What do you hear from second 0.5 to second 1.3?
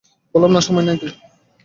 না সময় নেই!